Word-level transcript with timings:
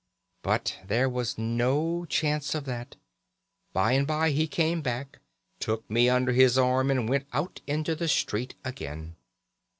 But 0.41 0.79
there 0.83 1.07
was 1.07 1.37
no 1.37 2.05
chance 2.05 2.55
of 2.55 2.65
that; 2.65 2.95
by 3.71 3.91
and 3.91 4.07
by 4.07 4.31
he 4.31 4.47
came 4.47 4.81
back, 4.81 5.19
took 5.59 5.87
me 5.91 6.09
under 6.09 6.31
his 6.31 6.57
arm 6.57 6.89
and 6.89 7.07
went 7.07 7.27
out 7.33 7.61
into 7.67 7.93
the 7.93 8.07
street 8.07 8.55
again. 8.65 9.15